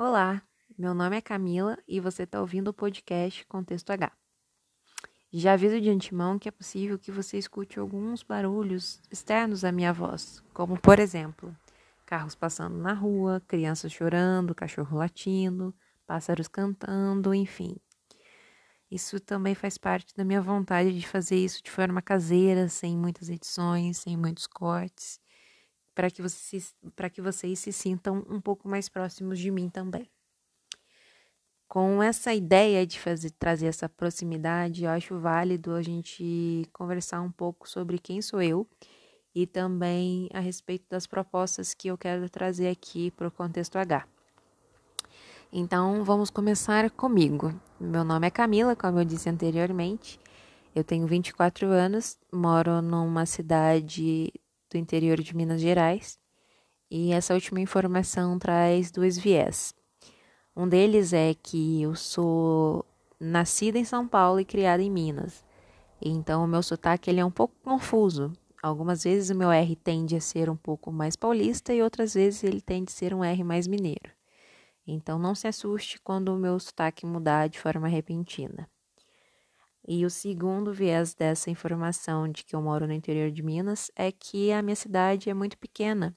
[0.00, 0.40] Olá,
[0.78, 4.12] meu nome é Camila e você está ouvindo o podcast Contexto H.
[5.32, 9.92] Já aviso de antemão que é possível que você escute alguns barulhos externos à minha
[9.92, 11.52] voz, como por exemplo,
[12.06, 15.74] carros passando na rua, crianças chorando, cachorro latindo,
[16.06, 17.74] pássaros cantando, enfim.
[18.88, 23.28] Isso também faz parte da minha vontade de fazer isso de forma caseira, sem muitas
[23.28, 25.18] edições, sem muitos cortes,
[25.98, 26.76] para que, vocês,
[27.12, 30.08] que vocês se sintam um pouco mais próximos de mim também.
[31.66, 37.32] Com essa ideia de fazer, trazer essa proximidade, eu acho válido a gente conversar um
[37.32, 38.64] pouco sobre quem sou eu
[39.34, 44.06] e também a respeito das propostas que eu quero trazer aqui para o contexto H.
[45.52, 47.52] Então, vamos começar comigo.
[47.80, 50.20] Meu nome é Camila, como eu disse anteriormente.
[50.76, 54.32] Eu tenho 24 anos, moro numa cidade
[54.70, 56.18] do interior de Minas Gerais.
[56.90, 59.74] E essa última informação traz dois viés.
[60.56, 62.84] Um deles é que eu sou
[63.20, 65.44] nascida em São Paulo e criada em Minas.
[66.00, 68.32] Então, o meu sotaque ele é um pouco confuso.
[68.62, 72.42] Algumas vezes o meu R tende a ser um pouco mais paulista e outras vezes
[72.42, 74.10] ele tende a ser um R mais mineiro.
[74.86, 78.68] Então não se assuste quando o meu sotaque mudar de forma repentina.
[79.90, 84.12] E o segundo viés dessa informação de que eu moro no interior de Minas é
[84.12, 86.14] que a minha cidade é muito pequena.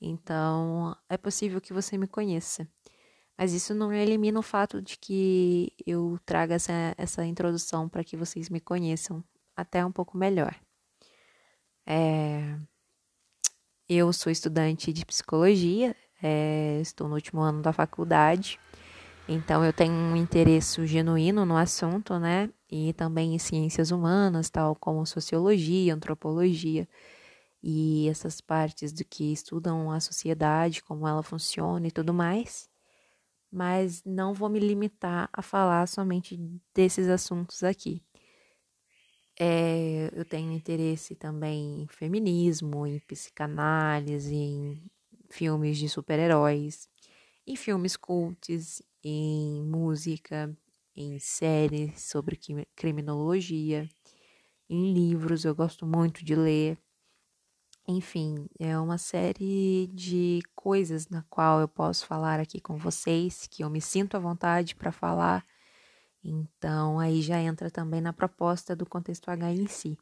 [0.00, 2.68] Então é possível que você me conheça.
[3.36, 8.16] Mas isso não elimina o fato de que eu traga essa, essa introdução para que
[8.16, 9.24] vocês me conheçam
[9.56, 10.54] até um pouco melhor.
[11.84, 12.56] É...
[13.88, 18.56] Eu sou estudante de psicologia, é, estou no último ano da faculdade,
[19.28, 22.48] então eu tenho um interesse genuíno no assunto, né?
[22.70, 26.88] E também em ciências humanas, tal como sociologia, antropologia
[27.62, 32.68] e essas partes do que estudam a sociedade, como ela funciona e tudo mais.
[33.52, 36.38] Mas não vou me limitar a falar somente
[36.74, 38.02] desses assuntos aqui.
[39.38, 44.82] É, eu tenho interesse também em feminismo, em psicanálise, em
[45.30, 46.88] filmes de super-heróis,
[47.46, 50.54] em filmes cults, em música,
[51.00, 52.38] em séries sobre
[52.76, 53.88] criminologia,
[54.68, 56.78] em livros, eu gosto muito de ler.
[57.88, 63.64] Enfim, é uma série de coisas na qual eu posso falar aqui com vocês, que
[63.64, 65.44] eu me sinto à vontade para falar.
[66.22, 69.98] Então, aí já entra também na proposta do contexto H em si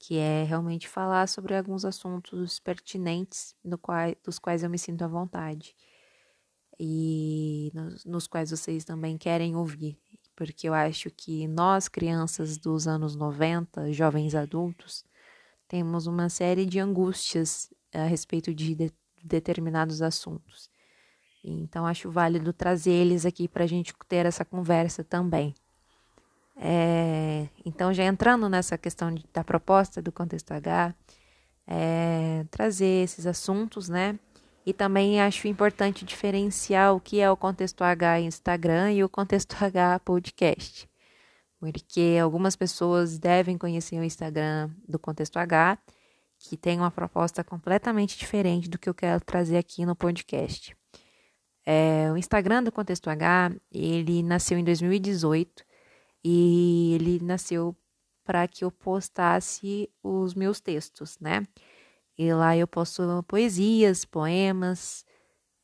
[0.00, 5.06] que é realmente falar sobre alguns assuntos pertinentes qual, dos quais eu me sinto à
[5.06, 5.76] vontade
[6.82, 10.00] e nos, nos quais vocês também querem ouvir,
[10.40, 15.04] porque eu acho que nós, crianças dos anos 90, jovens adultos,
[15.68, 18.90] temos uma série de angústias a respeito de, de
[19.22, 20.70] determinados assuntos.
[21.44, 25.54] Então, acho válido trazer eles aqui para a gente ter essa conversa também.
[26.56, 30.94] É, então, já entrando nessa questão de, da proposta do contexto H,
[31.66, 34.18] é, trazer esses assuntos, né?
[34.64, 39.56] E também acho importante diferenciar o que é o contexto H Instagram e o contexto
[39.62, 40.88] H podcast.
[41.58, 45.78] Porque algumas pessoas devem conhecer o Instagram do contexto H,
[46.38, 50.74] que tem uma proposta completamente diferente do que eu quero trazer aqui no podcast.
[51.66, 55.62] É, o Instagram do Contexto H, ele nasceu em 2018
[56.24, 57.76] e ele nasceu
[58.24, 61.42] para que eu postasse os meus textos, né?
[62.20, 65.06] E lá eu posto poesias, poemas,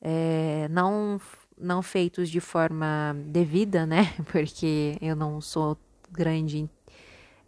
[0.00, 1.20] é, não
[1.58, 4.14] não feitos de forma devida, né?
[4.30, 5.76] Porque eu não sou
[6.12, 6.70] grande,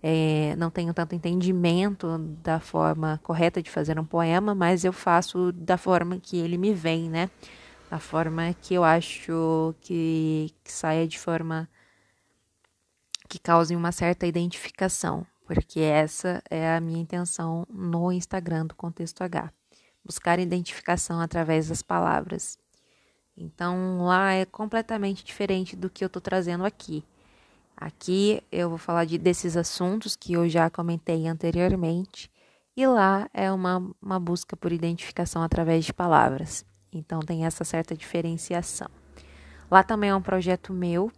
[0.02, 5.52] é, não tenho tanto entendimento da forma correta de fazer um poema, mas eu faço
[5.52, 7.30] da forma que ele me vem, né?
[7.88, 11.68] Da forma que eu acho que, que saia de forma
[13.28, 19.22] que causem uma certa identificação, porque essa é a minha intenção no Instagram do Contexto
[19.22, 19.52] H.
[20.04, 22.58] Buscar identificação através das palavras.
[23.36, 27.04] Então lá é completamente diferente do que eu estou trazendo aqui.
[27.76, 32.30] Aqui eu vou falar de, desses assuntos que eu já comentei anteriormente,
[32.76, 36.64] e lá é uma, uma busca por identificação através de palavras.
[36.92, 38.88] Então tem essa certa diferenciação.
[39.70, 41.10] Lá também é um projeto meu,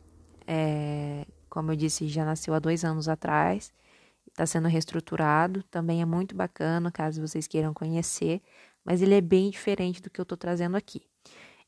[0.47, 3.73] é, como eu disse, já nasceu há dois anos atrás,
[4.39, 8.41] está sendo reestruturado, também é muito bacana, caso vocês queiram conhecer,
[8.85, 11.03] mas ele é bem diferente do que eu estou trazendo aqui.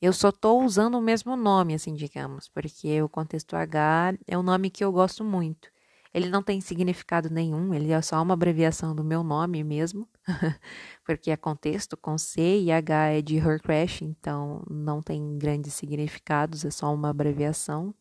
[0.01, 4.43] Eu só estou usando o mesmo nome, assim, digamos, porque o Contexto H é um
[4.43, 5.69] nome que eu gosto muito.
[6.15, 10.09] Ele não tem significado nenhum, ele é só uma abreviação do meu nome mesmo,
[11.05, 15.75] porque é contexto com C e H é de Her Crash, então não tem grandes
[15.75, 17.95] significados, é só uma abreviação.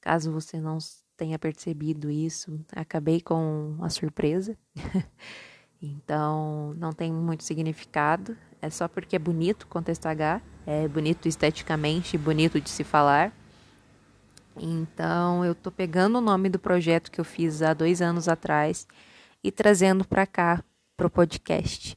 [0.00, 0.78] Caso você não
[1.22, 4.58] tenha percebido isso, acabei com a surpresa.
[5.80, 12.18] então, não tem muito significado, é só porque é bonito contexto H, é bonito esteticamente,
[12.18, 13.32] bonito de se falar.
[14.56, 18.88] Então, eu tô pegando o nome do projeto que eu fiz há dois anos atrás
[19.44, 20.64] e trazendo para cá,
[20.96, 21.96] pro podcast,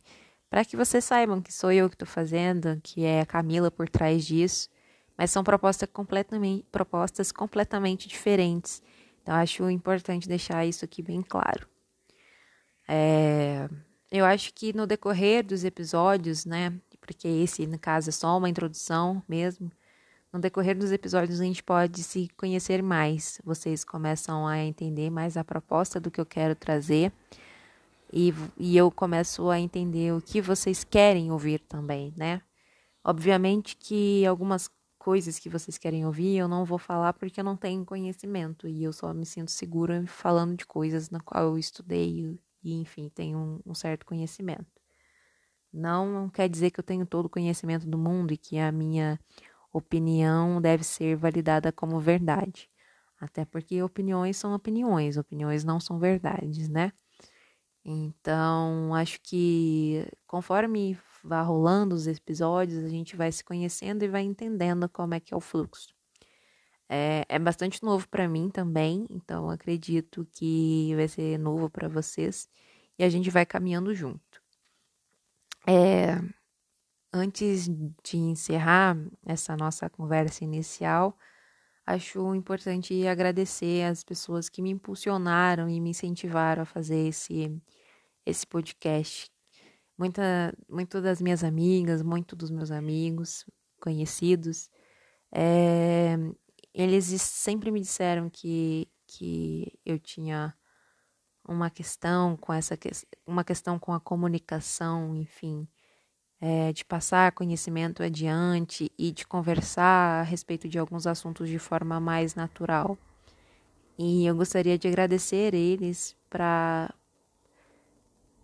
[0.52, 3.90] para que vocês saibam que sou eu que estou fazendo, que é a Camila por
[3.90, 4.70] trás disso,
[5.18, 5.44] mas são
[5.92, 8.84] completamente, propostas completamente diferentes.
[9.26, 11.68] Então, acho importante deixar isso aqui bem claro.
[12.88, 13.68] É,
[14.12, 18.48] eu acho que no decorrer dos episódios, né, porque esse, no caso, é só uma
[18.48, 19.72] introdução mesmo,
[20.32, 23.42] no decorrer dos episódios, a gente pode se conhecer mais.
[23.44, 27.12] Vocês começam a entender mais a proposta do que eu quero trazer.
[28.14, 32.44] E, e eu começo a entender o que vocês querem ouvir também, né?
[33.04, 34.70] Obviamente que algumas
[35.06, 38.84] coisas que vocês querem ouvir eu não vou falar porque eu não tenho conhecimento e
[38.84, 43.38] eu só me sinto segura falando de coisas na qual eu estudei e, enfim, tenho
[43.38, 44.66] um, um certo conhecimento.
[45.72, 49.20] Não quer dizer que eu tenho todo o conhecimento do mundo e que a minha
[49.72, 52.68] opinião deve ser validada como verdade.
[53.22, 56.92] Até porque opiniões são opiniões, opiniões não são verdades, né?
[57.86, 64.24] Então, acho que conforme vá rolando os episódios, a gente vai se conhecendo e vai
[64.24, 65.94] entendendo como é que é o fluxo.
[66.88, 72.48] É, é bastante novo para mim também, então acredito que vai ser novo para vocês
[73.00, 74.42] e a gente vai caminhando junto.
[75.68, 76.22] É,
[77.18, 77.70] Antes
[78.04, 81.18] de encerrar essa nossa conversa inicial,
[81.86, 87.58] acho importante agradecer as pessoas que me impulsionaram e me incentivaram a fazer esse,
[88.26, 89.32] esse podcast.
[89.98, 93.46] Muita, muito das minhas amigas, muito dos meus amigos,
[93.80, 94.70] conhecidos,
[95.32, 96.18] é,
[96.74, 100.54] eles sempre me disseram que, que eu tinha
[101.48, 102.78] uma questão com essa
[103.26, 105.68] uma questão com a comunicação, enfim,
[106.42, 112.00] é, de passar conhecimento adiante e de conversar a respeito de alguns assuntos de forma
[112.00, 112.98] mais natural.
[113.98, 116.94] E eu gostaria de agradecer eles para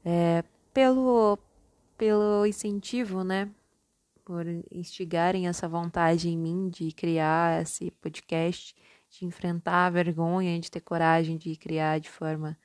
[0.06, 1.38] é, pelo
[1.98, 3.50] pelo incentivo, né?
[4.26, 8.76] Por instigarem essa vontade em mim de criar esse podcast,
[9.10, 12.58] de enfrentar a vergonha, de ter coragem de criar de forma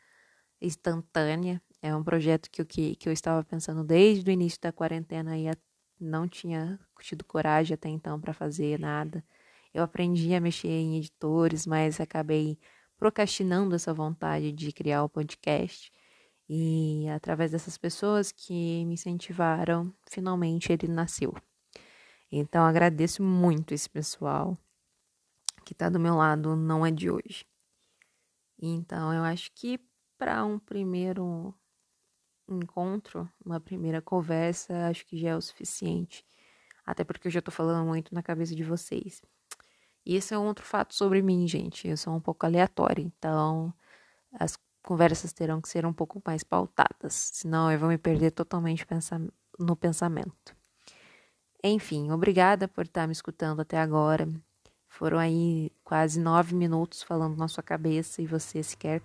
[0.61, 1.61] instantânea.
[1.82, 5.50] É um projeto que, que, que eu estava pensando desde o início da quarentena e
[6.00, 9.25] não tinha tido coragem até então para fazer nada.
[9.75, 12.58] Eu aprendi a mexer em editores, mas acabei
[12.97, 15.93] procrastinando essa vontade de criar o podcast.
[16.48, 21.34] E através dessas pessoas que me incentivaram, finalmente ele nasceu.
[22.31, 24.56] Então agradeço muito esse pessoal
[25.64, 27.44] que está do meu lado, não é de hoje.
[28.58, 29.81] Então eu acho que
[30.16, 31.52] para um primeiro
[32.48, 36.25] encontro, uma primeira conversa, acho que já é o suficiente.
[36.84, 39.20] Até porque eu já tô falando muito na cabeça de vocês.
[40.04, 41.88] E esse é um outro fato sobre mim, gente.
[41.88, 43.75] Eu sou um pouco aleatória, então
[44.32, 44.56] as
[44.87, 48.87] conversas terão que ser um pouco mais pautadas, senão eu vou me perder totalmente
[49.59, 50.55] no pensamento.
[51.62, 54.29] Enfim, obrigada por estar me escutando até agora.
[54.88, 59.03] Foram aí quase nove minutos falando na sua cabeça e você sequer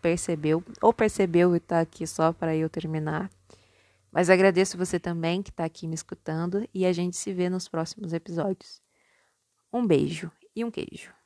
[0.00, 3.30] percebeu ou percebeu e está aqui só para eu terminar.
[4.10, 7.68] Mas agradeço você também que está aqui me escutando e a gente se vê nos
[7.68, 8.80] próximos episódios.
[9.70, 11.17] Um beijo e um queijo.